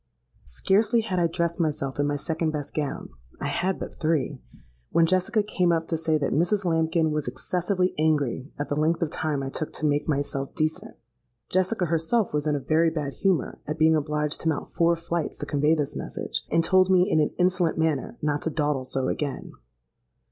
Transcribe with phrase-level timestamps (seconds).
[0.47, 3.09] Scarcely had I dressed myself in my second best gown
[3.39, 6.65] (I had but three)—when Jessica came up to say that Mrs.
[6.65, 10.95] Lambkin was excessively angry at the length of time I took to make myself decent.
[11.49, 15.37] Jessica herself was in a very bad humour at being obliged to mount four flights
[15.37, 19.07] to convey this message, and told me in an insolent manner not to dawdle so
[19.07, 19.51] again.